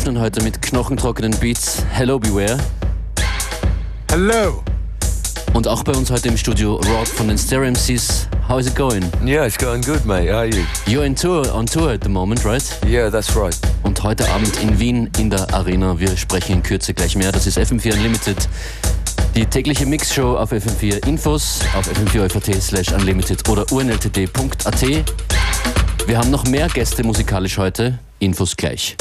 [0.00, 1.82] öffnen heute mit knochentrockenen Beats.
[1.90, 2.56] Hello Beware.
[4.10, 4.64] Hello.
[5.52, 8.26] Und auch bei uns heute im Studio Rob von den Stereo MCs.
[8.48, 9.02] How is it going?
[9.22, 10.30] Yeah, it's going good, mate.
[10.30, 10.64] How are you?
[10.86, 12.64] You're in tour, on tour at the moment, right?
[12.86, 13.54] Yeah, that's right.
[13.82, 16.00] Und heute Abend in Wien in der Arena.
[16.00, 17.30] Wir sprechen in Kürze gleich mehr.
[17.30, 18.48] Das ist FM4 Unlimited.
[19.34, 24.82] Die tägliche Mixshow auf FM4 Infos auf fm4 slash unlimited oder unltd.at.
[26.06, 27.98] Wir haben noch mehr Gäste musikalisch heute.
[28.18, 28.96] Infos gleich.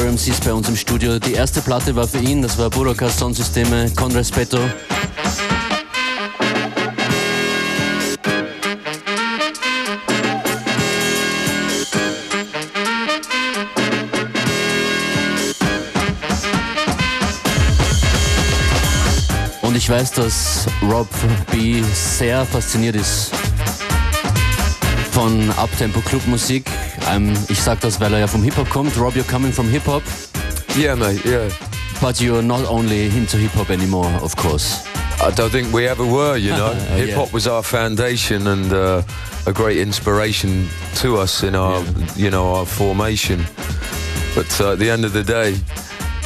[0.00, 1.18] MCs bei uns im Studio.
[1.18, 4.58] Die erste Platte war für ihn, das war Budokas Sonsysteme Con Respeto.
[19.60, 21.08] Und ich weiß, dass Rob
[21.50, 23.30] B sehr fasziniert ist
[25.10, 26.64] von Uptempo-Clubmusik.
[27.14, 28.96] Um, ich sag das, weil er ja vom Hip-Hop kommt.
[28.98, 30.02] Rob, you're coming from Hip-Hop?
[30.76, 31.48] Yeah, mate, yeah.
[32.00, 34.82] But you're not only into Hip-Hop anymore, of course.
[35.20, 36.72] I don't think we ever were, you know.
[36.72, 37.32] Oh, Hip hop yeah.
[37.32, 39.02] was our foundation and uh,
[39.46, 41.84] a great inspiration to us in our,
[42.16, 43.44] you know, our formation.
[44.34, 45.54] But uh, at the end of the day,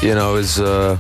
[0.01, 0.97] you know, as uh,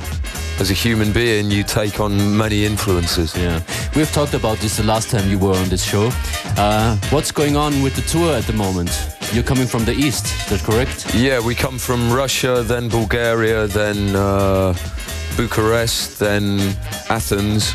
[0.58, 3.34] as a human being, you take on many influences.
[3.34, 3.62] Yeah,
[3.94, 6.10] we've talked about this the last time you were on this show.
[6.58, 9.15] Uh, what's going on with the tour at the moment?
[9.32, 11.14] You're coming from the east, is that correct?
[11.14, 14.74] Yeah, we come from Russia, then Bulgaria, then uh,
[15.36, 16.76] Bucharest, then
[17.10, 17.74] Athens,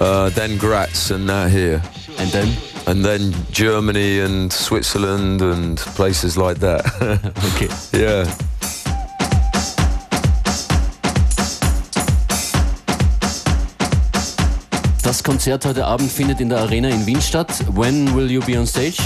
[0.00, 1.82] uh, then Graz, and now here.
[2.18, 2.48] And then,
[2.88, 6.86] And then Germany and Switzerland and places like that.
[7.54, 7.68] okay.
[7.92, 8.24] yeah.
[15.02, 17.48] Das Konzert heute Abend findet in der Arena in Wien statt.
[17.74, 18.98] When will you be on stage?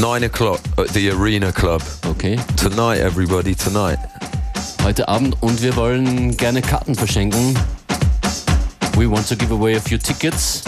[0.00, 1.82] Nine o'clock at the Arena Club.
[2.06, 3.98] Okay, Tonight, everybody, tonight.
[4.82, 7.54] heute Abend und wir wollen gerne Karten verschenken.
[8.96, 10.62] We want to give away a few tickets.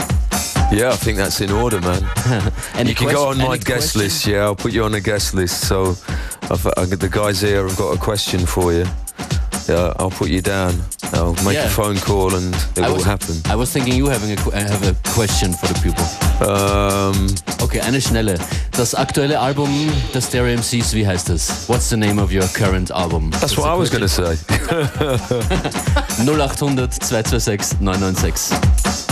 [0.72, 2.02] Yeah, I think that's in order, man.
[2.86, 4.00] You can go on my guest question?
[4.00, 4.26] list.
[4.26, 5.66] Yeah, I'll put you on a guest list.
[5.68, 5.96] So,
[6.50, 8.84] I've, I, the guys here have got a question for you.
[9.68, 10.80] Yeah, I'll put you down.
[11.12, 11.66] I'll make Yeah.
[11.66, 13.40] a phone call and it I will was, happen.
[13.50, 16.04] I was thinking you having a, have a question for the people.
[16.48, 17.26] Um,
[17.62, 18.38] Okay, eine schnelle.
[18.72, 19.68] Das aktuelle Album
[20.14, 21.64] der Stereo MCs, wie heißt es?
[21.68, 23.30] What's the name of your current album?
[23.40, 24.36] that's what I was going to say.
[26.24, 29.05] 0800 226 996.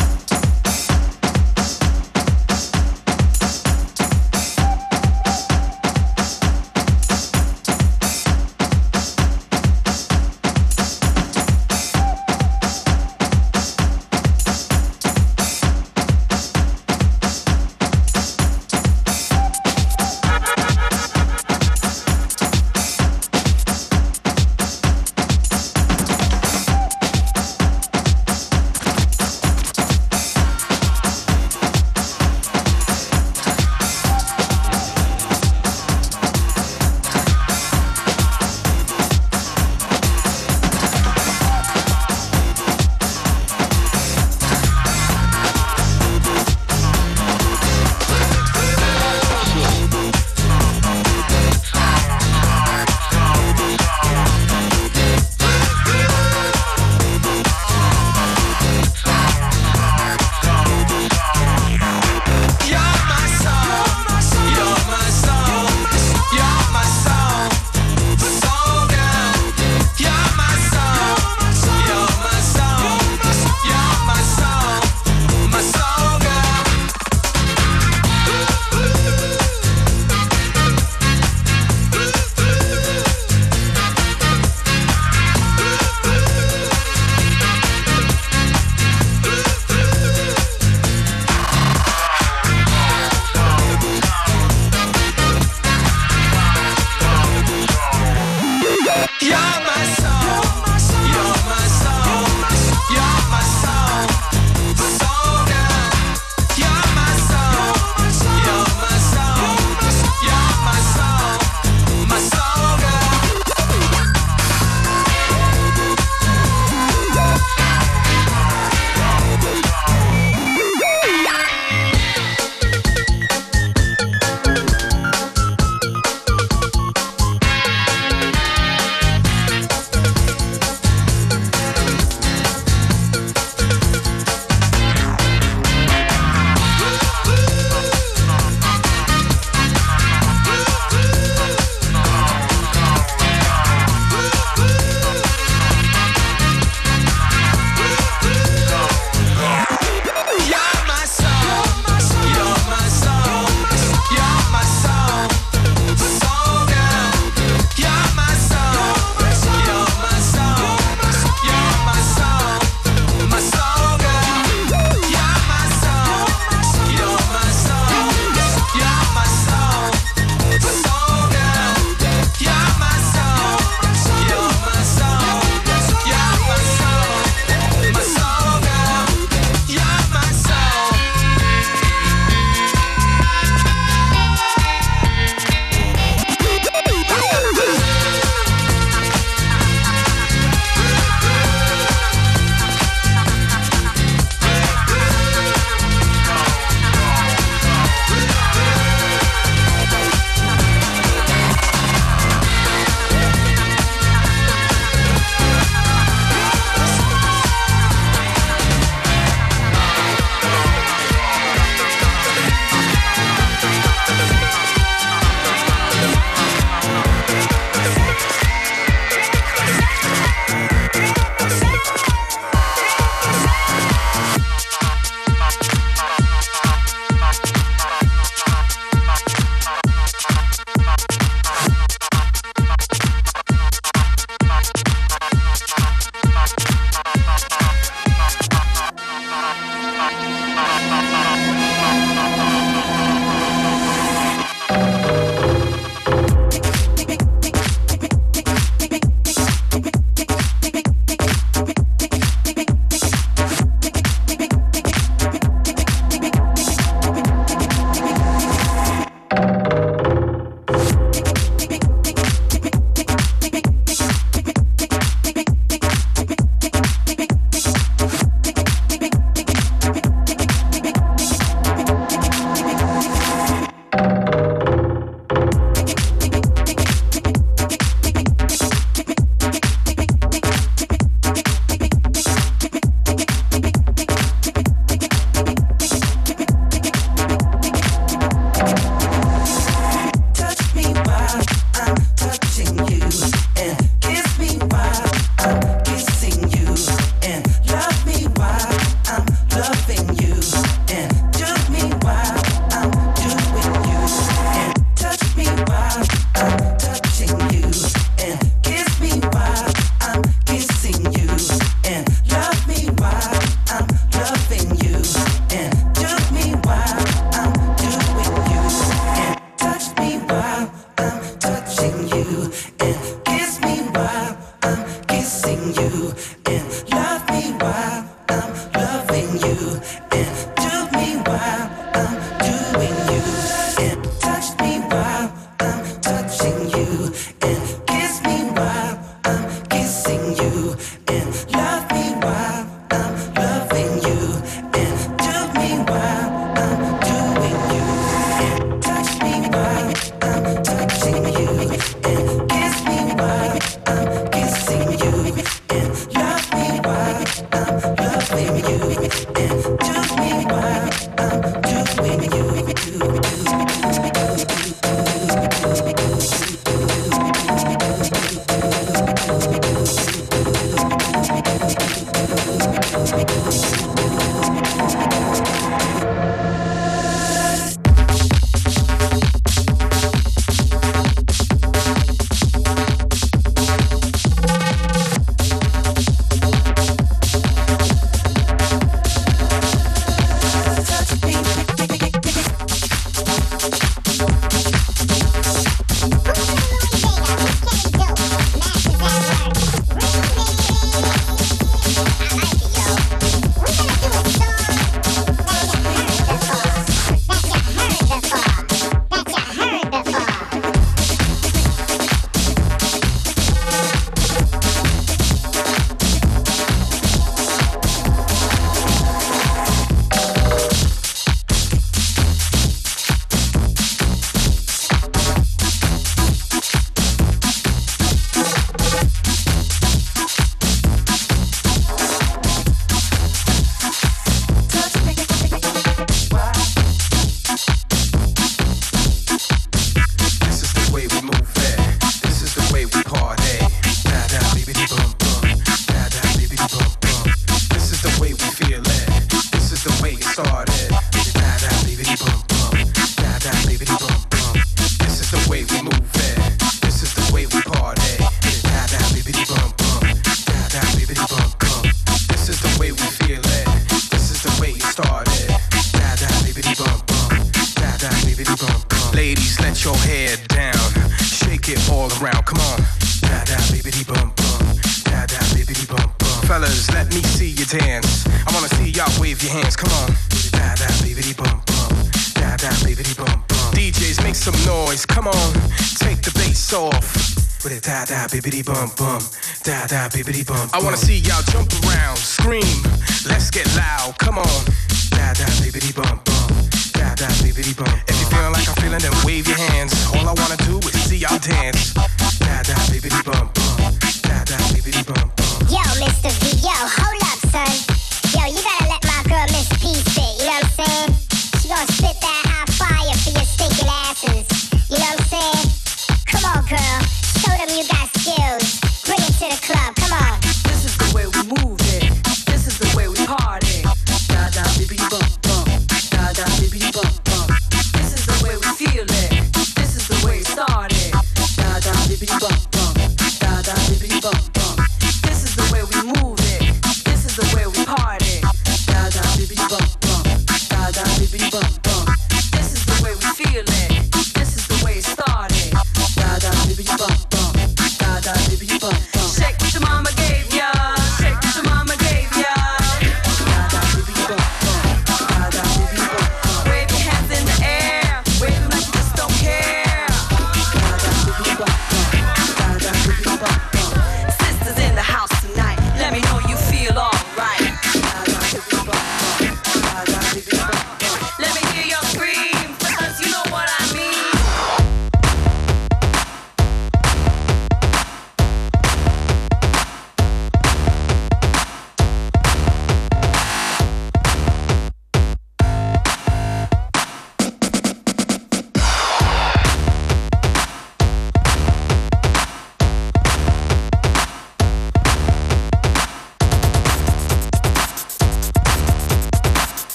[490.75, 491.13] I wanna see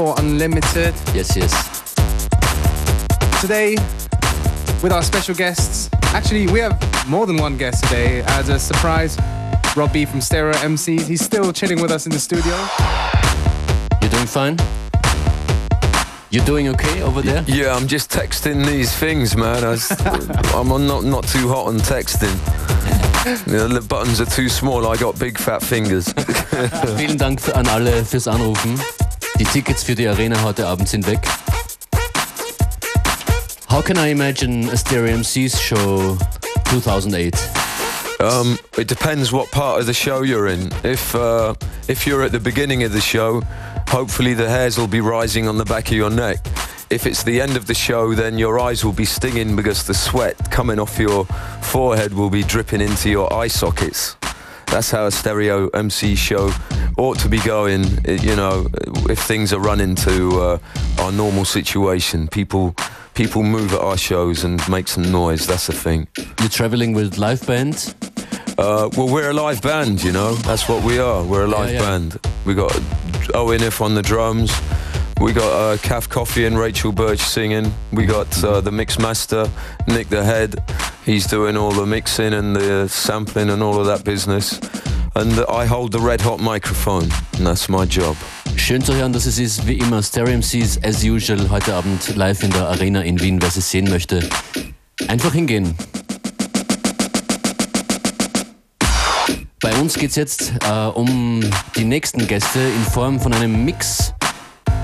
[0.00, 0.94] for Unlimited.
[1.12, 1.52] Yes, yes.
[3.42, 3.76] Today,
[4.82, 8.22] with our special guests, actually, we have more than one guest today.
[8.22, 9.18] As a surprise,
[9.76, 11.06] Rob B from Stereo MCs.
[11.06, 12.56] He's still chilling with us in the studio.
[14.00, 14.56] You're doing fine?
[16.30, 17.44] You're doing okay over there?
[17.46, 19.62] Yeah, I'm just texting these things, man.
[19.64, 19.76] I
[20.58, 22.34] am not, not too hot on texting.
[23.46, 26.08] The buttons are too small, I got big fat fingers.
[26.96, 28.80] Vielen Dank an alle fürs Anrufen.
[29.40, 31.18] Die Tickets für die Arena heute Abend sind weg.
[33.70, 36.18] How can I imagine a Stereo MC's show
[36.70, 37.34] 2008?
[38.20, 40.68] Um, it depends what part of the show you're in.
[40.84, 41.54] If uh,
[41.88, 43.40] if you're at the beginning of the show,
[43.88, 46.36] hopefully the hairs will be rising on the back of your neck.
[46.90, 49.94] If it's the end of the show, then your eyes will be stinging because the
[49.94, 51.24] sweat coming off your
[51.62, 54.16] forehead will be dripping into your eye sockets.
[54.70, 56.50] That's how a stereo MC show
[56.96, 57.84] ought to be going.
[58.06, 58.66] You know,
[59.08, 60.58] if things are running to uh,
[61.00, 62.76] our normal situation, people
[63.14, 65.46] people move at our shows and make some noise.
[65.46, 66.06] That's the thing.
[66.38, 67.94] You're traveling with live band.
[68.58, 70.34] Uh, well, we're a live band, you know.
[70.34, 71.24] That's what we are.
[71.24, 71.86] We're a live yeah, yeah.
[71.86, 72.20] band.
[72.44, 72.78] We got
[73.34, 74.52] Owen If on the drums.
[75.20, 77.70] We got uh, Calf Coffee and Rachel Birch singing.
[77.92, 79.50] We got uh, the mix master,
[79.86, 80.64] Nick the Head.
[81.04, 84.58] He's doing all the mixing and the sampling and all of that business.
[85.14, 88.16] And I hold the red hot microphone, and that's my job.
[88.56, 92.42] Schön zu hören, dass es ist wie immer Stereo MCs as usual heute Abend live
[92.42, 93.42] in der Arena in Wien.
[93.42, 94.26] Wer sie sehen möchte,
[95.06, 95.76] einfach hingehen.
[99.60, 101.42] Bei uns geht es jetzt äh, um
[101.76, 104.14] die nächsten Gäste in Form von einem Mix.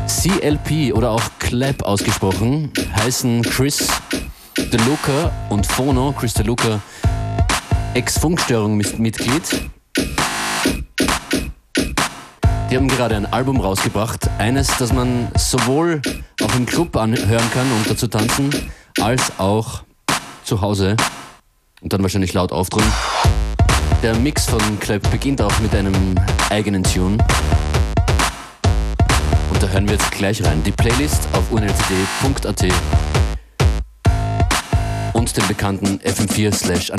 [0.07, 3.89] CLP oder auch Clap ausgesprochen, heißen Chris
[4.57, 6.13] DeLuca und Phono.
[6.13, 6.81] Chris DeLuca,
[7.95, 9.71] Ex-Funkstörung-Mitglied.
[12.71, 14.29] Die haben gerade ein Album rausgebracht.
[14.39, 16.01] Eines, das man sowohl
[16.43, 18.51] auch im Club anhören kann, um da zu tanzen,
[19.01, 19.83] als auch
[20.45, 20.97] zu Hause.
[21.81, 22.91] Und dann wahrscheinlich laut aufdrehen.
[24.03, 26.15] Der Mix von Clap beginnt auch mit einem
[26.51, 27.19] eigenen Tune.
[29.77, 30.63] Hören wir jetzt gleich rein.
[30.63, 32.65] Die Playlist auf unltd.at
[35.13, 36.91] und den bekannten FM4 slash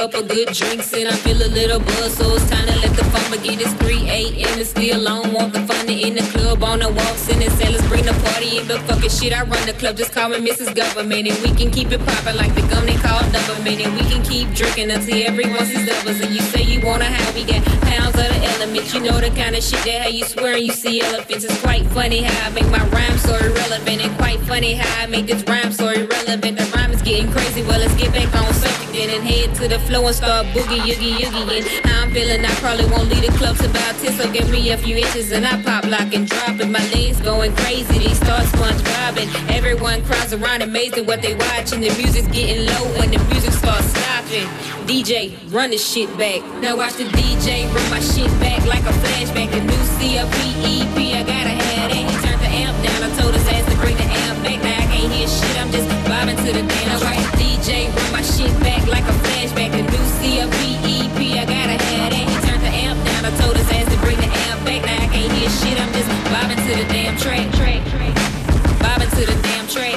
[0.00, 0.46] Unlimited.
[0.46, 3.30] good drinks and I feel a little buzz, so it's time to let the fun
[3.30, 3.60] begin.
[3.60, 4.58] It's 3 a.m.
[4.58, 7.86] and still on, want the fun in the club on the walks and the sellers
[7.86, 8.66] bring the party in.
[8.66, 10.74] But fucking shit, I run the club, just call me Mrs.
[10.74, 14.02] Government and we can keep it poppin' like the gum they call government and we
[14.08, 16.20] can keep drinking until everyone sees doubles.
[16.20, 18.94] And you say you wanna have, we got pounds of the element.
[18.94, 21.44] You know the kind of shit that how you swear you see elephants.
[21.44, 25.26] It's quite funny how I make my rhyme so irrelevant and quite how I make
[25.26, 26.58] this rhyme so irrelevant.
[26.58, 29.68] The rhyme is getting crazy, well let's get back on subject then and head to
[29.68, 31.56] the flow and start boogie yoogie yoogie.
[31.56, 34.50] And how I'm feeling, I probably won't leave the club till about 10, so give
[34.50, 37.98] me a few inches and I pop, lock and drop and my legs going crazy.
[37.98, 39.28] They start sponge bobbing.
[39.48, 41.80] Everyone cries around amazed at what they watching.
[41.80, 44.46] The music's getting low and the music starts stopping.
[44.84, 46.44] DJ, run the shit back.
[46.60, 49.50] Now watch the DJ run my shit back like a flashback.
[49.52, 51.59] The new CLP I gotta
[56.20, 57.00] Bobbing to the damn.
[57.00, 59.72] The DJ run my shit back like a flashback.
[59.72, 62.28] The new CLP I gotta have that.
[62.28, 63.24] He turned the amp down.
[63.24, 64.84] I told his ass to bring the amp back.
[64.84, 65.80] Now I can't hear shit.
[65.80, 67.48] I'm just bobbing to the damn track.
[67.56, 68.12] track, track.
[68.84, 69.96] Bobbing to the damn track.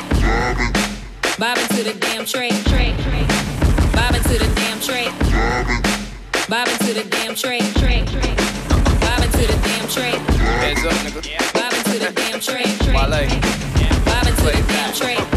[1.36, 2.56] Bobbing to the damn track.
[2.72, 3.28] track, track.
[4.24, 5.12] To the damn track.
[6.48, 7.60] Bobbing to the damn track.
[7.76, 8.36] track.
[9.04, 10.20] Bobbing to the damn track.
[10.40, 11.20] Hands up, nigga.
[11.20, 12.72] To the damn track.
[12.80, 12.96] track.
[14.08, 15.33] Bobbing to the damn track.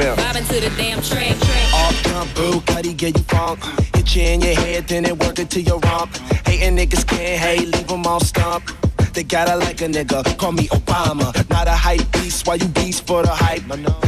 [0.00, 1.36] Bobbing to the damn track.
[1.36, 1.74] track.
[1.74, 3.62] Off jump, boo, cutty, get you funk.
[3.94, 6.16] Hit you in your head, then it work it to your rump.
[6.46, 8.64] Hating niggas can't hate, leave them all stump.
[9.12, 11.34] They gotta like a nigga, call me Obama.
[11.50, 13.62] Not a hype beast, why you beast for the hype?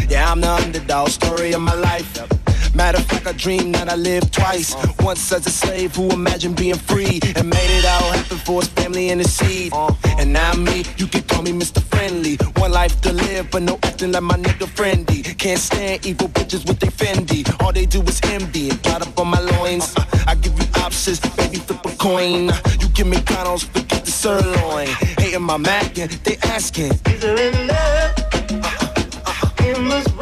[0.08, 2.51] Yeah, I'm the underdog, story of my life.
[2.74, 4.74] Matter of fact, I dream that I lived twice.
[5.00, 8.68] Once as a slave who imagined being free and made it all happen for his
[8.68, 9.72] family and his seed.
[10.18, 11.82] And now me, you can call me Mr.
[11.82, 12.36] Friendly.
[12.56, 15.22] One life to live, but no acting like my nigga friendly.
[15.22, 17.42] Can't stand evil bitches with they Fendi.
[17.62, 19.94] All they do is envy and plot up on my loins.
[19.96, 22.50] Uh, I give you options, baby, flip a coin.
[22.80, 24.86] You give me McDonald's, forget the sirloin.
[25.18, 27.36] Hating my Mac, and they asking, Is there
[27.70, 28.82] uh, uh,
[29.26, 30.21] uh, in this world?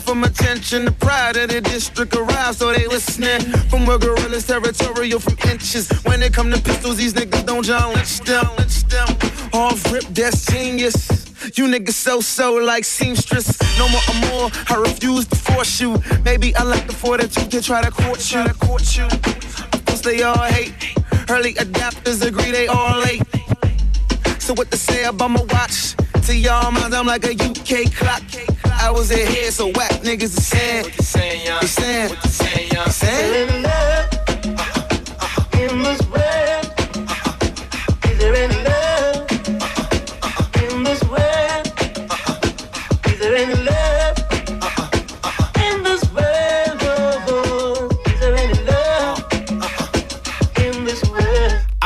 [0.00, 3.40] from attention, the pride of the district arrives, so they listening.
[3.68, 5.90] From where gorillas territorial from inches.
[6.04, 9.08] When it come to pistols, these niggas don't John Lynch them, Lynch them.
[9.52, 10.96] Off rip, that's genius.
[11.56, 13.58] You niggas so so like seamstress.
[13.78, 14.00] No more
[14.30, 14.50] more.
[14.68, 16.00] I refuse to force you.
[16.24, 18.44] Maybe I like the fortitude to try to court you.
[18.44, 19.04] To court you.
[19.04, 20.74] Of course they all hate.
[21.28, 23.22] Early adapters agree they all late.
[24.38, 25.94] So what to say about my watch?
[26.26, 28.22] To y'all minds, I'm like a UK clock.
[28.80, 30.84] I was ahead, so whack niggas are saying.
[30.84, 32.10] What you saying, saying.
[32.10, 32.90] What you saying, young?
[32.90, 34.11] Saying.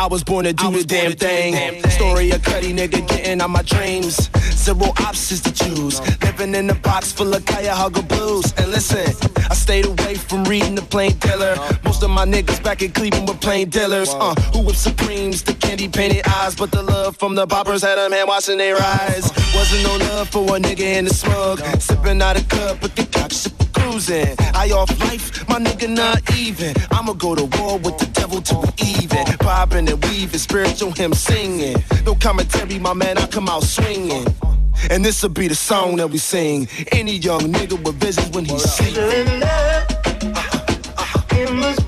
[0.07, 1.83] I was born to do the damn thing.
[1.90, 4.31] Story of Cuddy nigga getting on my dreams.
[4.53, 6.01] Zero options to choose.
[6.23, 8.55] Living in a box full of Cuyahoga blues.
[8.57, 9.05] And listen,
[9.51, 11.57] I stayed away from reading the plain dealer.
[11.83, 14.11] Most of my niggas back in Cleveland were plain dealers.
[14.11, 16.55] Uh, who with Supremes, the candy painted eyes.
[16.55, 19.33] But the love from the poppers had them hand washing their eyes.
[19.57, 21.59] Wasn't no love for a nigga in the smug.
[21.81, 23.33] Sipping out a cup, but the cock
[23.90, 24.35] cruising.
[24.55, 26.75] I off life, my nigga not even.
[26.90, 29.25] I'ma go to war with the devil to be even.
[29.38, 31.77] Bobbing and weaving, spiritual hymn singing.
[32.05, 34.27] No commentary, my man, I come out swinging.
[34.90, 36.68] And this'll be the song that we sing.
[36.92, 39.96] Any young nigga with visions when he's in love
[41.38, 41.86] in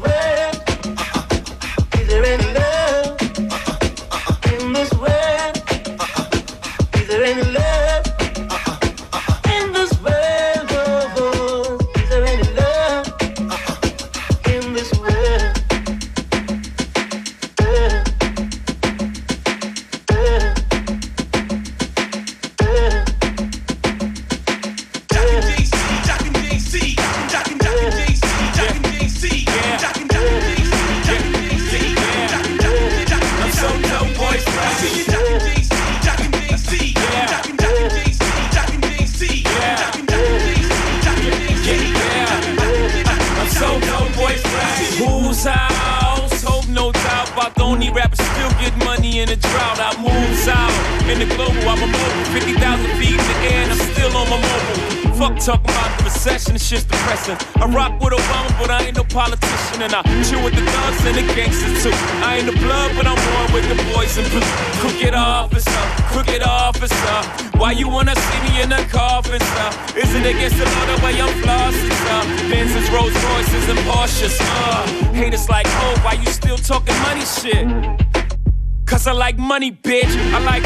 [79.09, 80.15] I like money, bitch.
[80.35, 80.63] I like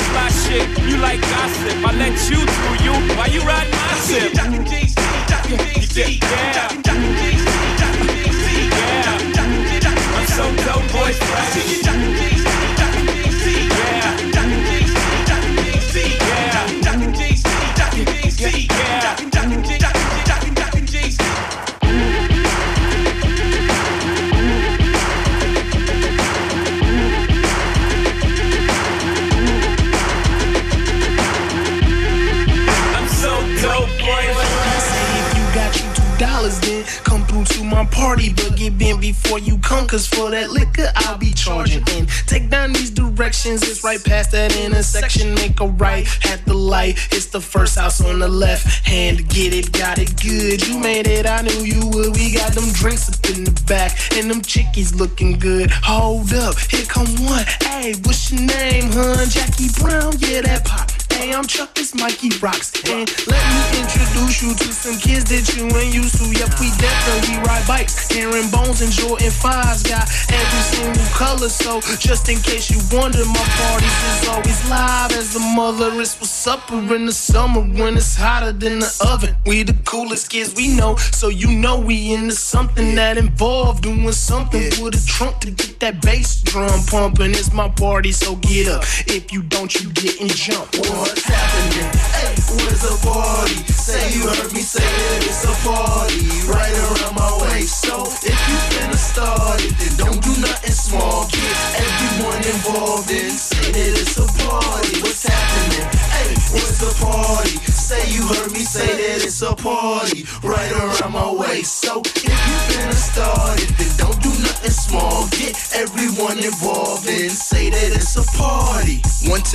[43.93, 45.35] right past that intersection.
[45.35, 49.29] Make a right at the light, it's the first house on the left hand.
[49.29, 50.67] Get it, got it good.
[50.67, 52.17] You made it, I knew you would.
[52.17, 55.71] We got them drinks up in the back, and them chickies looking good.
[55.71, 57.45] Hold up, here come one.
[57.61, 59.29] Hey, what's your name, hun?
[59.29, 60.92] Jackie Brown, yeah, that pop.
[61.23, 62.75] Hey, I'm Chuck, this Mikey Rocks.
[62.91, 66.27] And let me introduce you to some kids that you ain't used to.
[66.27, 68.11] Yep, we definitely ride bikes.
[68.11, 70.03] Aaron Bones and Jordan 5s got
[70.35, 71.49] every single color.
[71.49, 76.13] So just in case you wonder, my parties is always live as the mother is
[76.13, 79.37] for supper in the summer when it's hotter than the oven.
[79.47, 84.11] We the coolest kids we know, so you know we into something that involved doing
[84.11, 87.31] something with a trunk to get that bass drum pumping.
[87.31, 88.83] It's my party, so get up.
[89.07, 90.81] If you don't, you getting jumped.
[91.13, 91.93] What's happening?
[92.17, 93.61] Hey, where's the party?
[93.69, 97.85] Say you heard me say that it's a party right around my waist.
[97.85, 101.29] So if you finna start it, then don't do nothing small.
[101.29, 101.53] Get
[101.85, 105.05] everyone involved and say that it's a party.
[105.05, 105.85] What's happening?
[106.17, 107.61] Hey, where's the party?
[107.69, 111.77] Say you heard me say that it's a party right around my waist.
[111.85, 115.29] So if you finna start it, then don't do nothing small.
[115.37, 118.52] Get everyone involved and say that it's a party.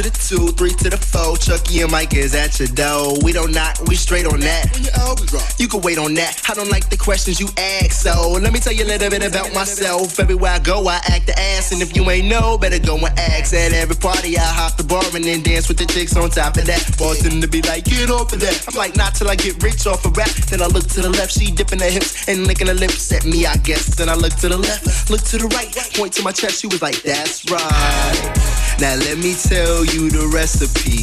[0.08, 1.36] The two, three to the four.
[1.36, 3.20] Chucky and Mike is at your door.
[3.28, 4.72] We don't knock, we straight on that.
[4.72, 6.40] When your album drop, You can wait on that.
[6.48, 9.20] I don't like the questions you ask, so let me tell you a little bit
[9.20, 10.18] about myself.
[10.18, 13.12] Everywhere I go, I act the ass, and if you ain't know, better go and
[13.20, 13.54] ask.
[13.54, 16.56] At every party, I hop the bar and then dance with the chicks on top
[16.56, 16.88] of that.
[16.98, 18.64] Bartender to be like, get off of that.
[18.64, 20.32] I'm like, not till I get rich off of rap.
[20.48, 23.26] Then I look to the left, she dipping her hips and licking her lips at
[23.26, 23.96] me, I guess.
[24.00, 25.68] Then I look to the left, look to the right,
[26.00, 26.62] point to my chest.
[26.62, 28.57] She was like, that's right.
[28.80, 31.02] Now let me tell you the recipe.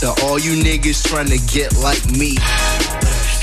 [0.00, 2.36] To all you niggas trying to get like me.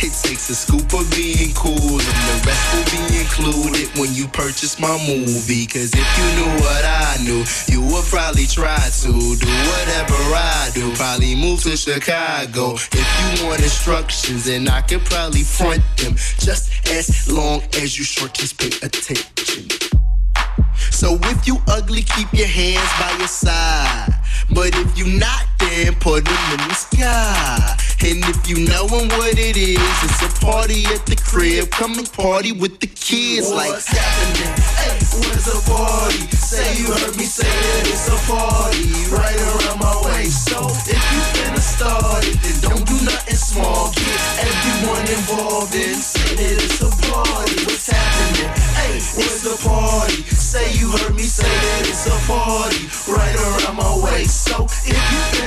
[0.04, 4.28] It takes a scoop of being cool, and the rest will be included when you
[4.28, 5.66] purchase my movie.
[5.66, 10.70] Cause if you knew what I knew, you would probably try to do whatever I
[10.74, 10.94] do.
[10.94, 12.76] Probably move to Chicago.
[12.76, 16.14] If you want instructions, then I could probably front them.
[16.38, 20.01] Just as long as you shorties pay attention.
[20.90, 24.14] So if you ugly, keep your hands by your side.
[24.50, 27.78] But if you not, then put them in the sky.
[28.04, 31.70] And if you knowin' what it is, it's a party at the crib.
[31.70, 34.52] Come and party with the kids like What's happening?
[34.82, 36.26] Hey, where's the party?
[36.36, 40.50] Say you heard me say that it's a party right around my waist.
[40.50, 43.94] So if you finna start it, then don't do nothing small.
[43.94, 46.61] Get everyone involved and say that
[54.52, 55.41] So if you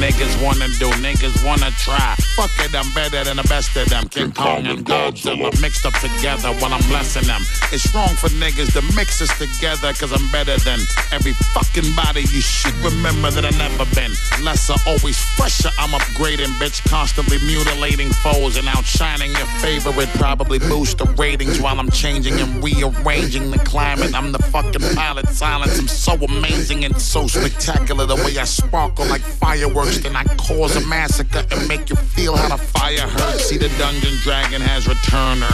[0.00, 2.14] niggas wanna do, niggas wanna try.
[2.36, 4.06] Fuck it, I'm back and than the best of them.
[4.08, 7.40] King Kong and Godzilla mixed up together while I'm blessing them.
[7.72, 12.20] It's wrong for niggas to mix us together, cause I'm better than every fucking body
[12.20, 14.12] you should remember that I never been.
[14.44, 16.84] Lesser, always fresher, I'm upgrading, bitch.
[16.88, 20.08] Constantly mutilating foes and outshining your favorite.
[20.20, 24.14] Probably boost the ratings while I'm changing and rearranging the climate.
[24.14, 25.78] I'm the fucking pilot, silence.
[25.78, 28.04] I'm so amazing and so spectacular.
[28.04, 32.36] The way I sparkle like fireworks, then I cause a massacre and make you feel
[32.36, 33.40] how to fire hurt.
[33.40, 35.44] See, the dungeon dragon has returned.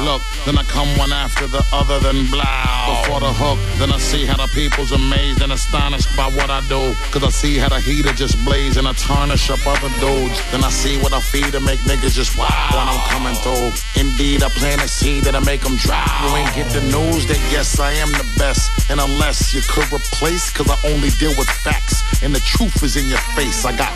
[0.00, 2.42] Look, then I come one after the other, then blow.
[2.88, 6.60] Before the hook, then I see how the people's amazed and astonished by what I
[6.66, 6.94] do.
[7.12, 10.34] Cause I see how the heater just blaze and I tarnish up other dudes.
[10.50, 13.70] Then I see what I feed to make niggas just wild when I'm coming through.
[13.94, 16.02] Indeed, I plant a seed that I make them dry.
[16.26, 18.90] You ain't get the news that yes, I am the best.
[18.90, 22.02] And unless you could replace, cause I only deal with facts.
[22.22, 23.64] And the truth is in your face.
[23.64, 23.92] I got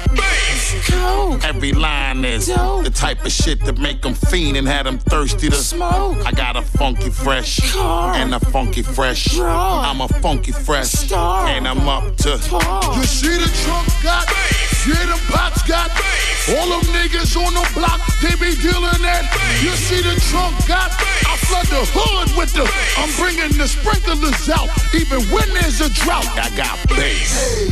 [1.45, 5.49] Every line is the type of shit that make them fiend and had them thirsty
[5.49, 6.18] to smoke.
[6.27, 8.14] I got a funky fresh Car.
[8.14, 9.39] and a funky fresh.
[9.39, 11.47] I'm a funky fresh Star.
[11.47, 12.31] and I'm up to.
[12.31, 14.27] You see the trunk got,
[14.87, 15.91] yeah, them pots got.
[16.55, 19.26] All them niggas on the block, they be dealing that.
[19.62, 20.95] You see the trunk got,
[21.26, 22.62] I flood the hood with the,
[22.97, 26.26] I'm bringing the sprinklers out, even when there's a drought.
[26.39, 27.66] I got bass.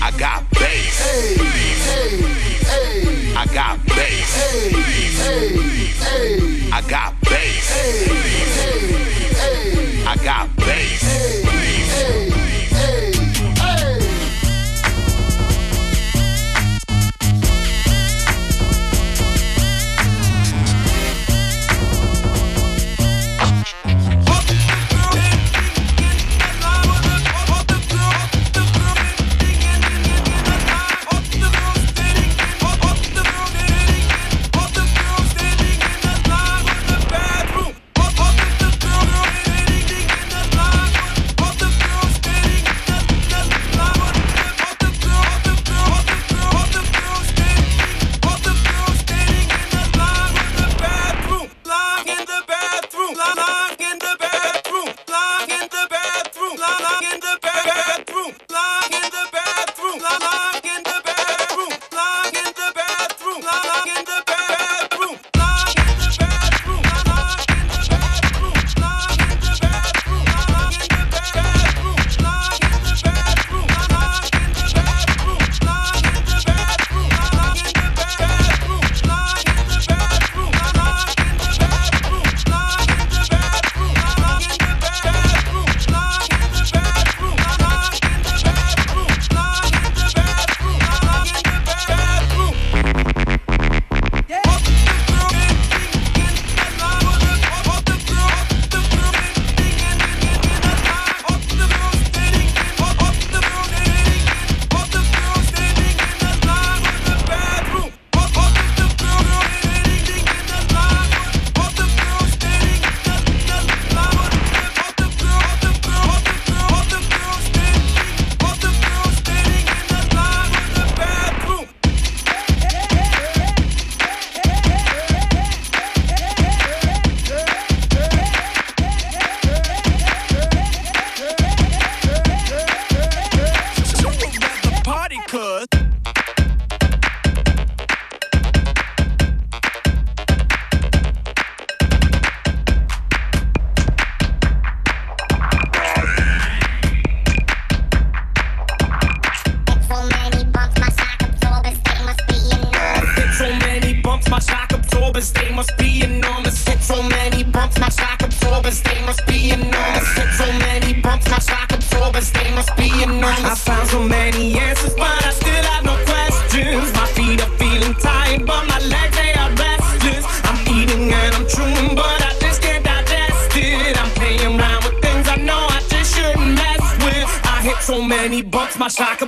[0.00, 1.02] I got bass.
[3.36, 4.38] I got bass.
[6.72, 7.68] I got bass.
[10.06, 11.47] I got bass.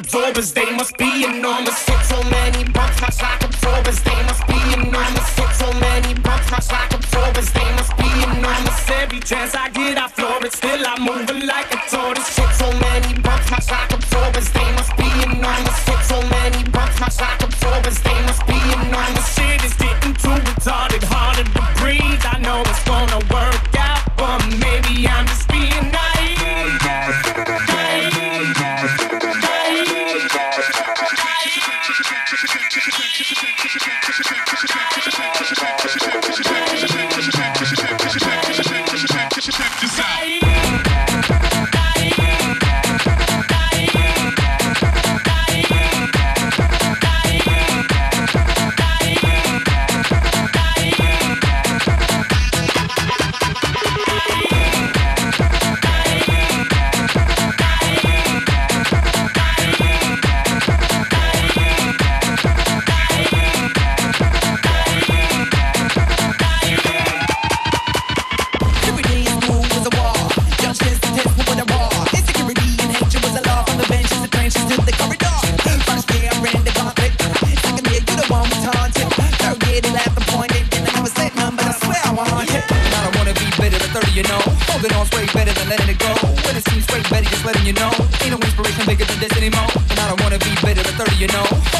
[0.00, 1.89] Absorbers, they must be enormous.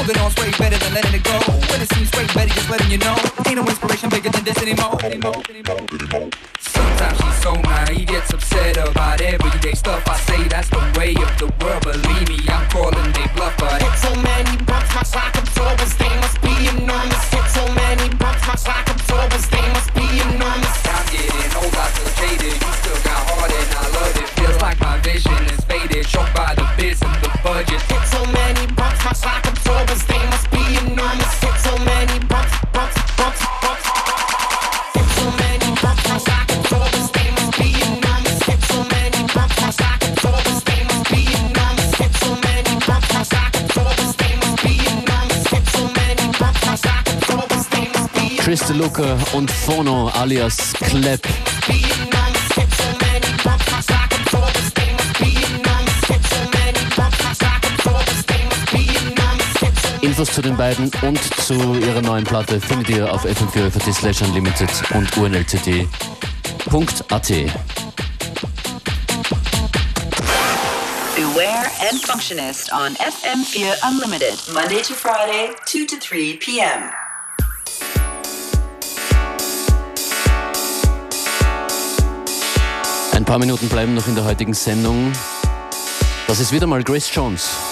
[0.00, 1.38] Holding on straight better than letting it go.
[1.68, 3.14] When it seems straight better, just letting you know.
[3.46, 4.96] Ain't no inspiration bigger than this anymore.
[5.04, 6.19] anymore, anymore, anymore.
[48.80, 51.20] Luca und Fono alias Clap.
[60.00, 64.70] Infos zu den beiden und zu ihrer neuen Platte findet ihr auf fm4 slash unlimited
[64.94, 65.88] und unltd.at.
[71.16, 76.90] Beware and Functionist on FM4 Unlimited, Monday to Friday, 2 to 3 p.m.
[83.30, 85.12] Ein paar Minuten bleiben noch in der heutigen Sendung.
[86.26, 87.69] Das ist wieder mal Grace Jones.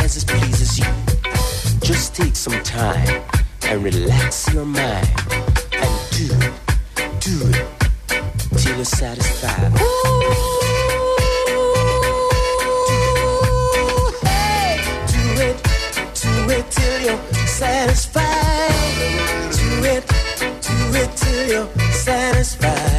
[0.00, 0.86] as it pleases you.
[1.80, 3.22] Just take some time
[3.64, 5.08] and relax your mind
[5.72, 6.28] and do,
[7.20, 7.66] do it
[8.58, 9.72] till you're satisfied.
[9.80, 10.16] Ooh.
[16.58, 18.24] it till you're satisfied.
[19.52, 20.06] Do it,
[20.62, 22.95] do it till you're satisfied.